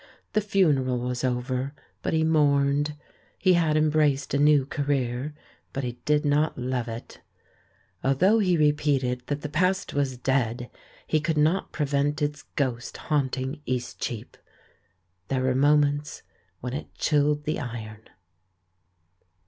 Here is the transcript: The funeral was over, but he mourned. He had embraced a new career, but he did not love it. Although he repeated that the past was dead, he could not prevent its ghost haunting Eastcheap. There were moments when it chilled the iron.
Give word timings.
The 0.33 0.41
funeral 0.41 0.97
was 0.97 1.23
over, 1.23 1.75
but 2.01 2.11
he 2.11 2.23
mourned. 2.23 2.97
He 3.37 3.53
had 3.53 3.77
embraced 3.77 4.33
a 4.33 4.39
new 4.39 4.65
career, 4.65 5.35
but 5.73 5.83
he 5.83 5.99
did 6.05 6.25
not 6.25 6.57
love 6.57 6.87
it. 6.87 7.21
Although 8.03 8.39
he 8.39 8.57
repeated 8.57 9.21
that 9.27 9.41
the 9.41 9.47
past 9.47 9.93
was 9.93 10.17
dead, 10.17 10.71
he 11.05 11.19
could 11.21 11.37
not 11.37 11.71
prevent 11.71 12.19
its 12.19 12.41
ghost 12.55 12.97
haunting 12.97 13.61
Eastcheap. 13.67 14.37
There 15.27 15.43
were 15.43 15.53
moments 15.53 16.23
when 16.61 16.73
it 16.73 16.95
chilled 16.95 17.43
the 17.43 17.59
iron. 17.59 18.09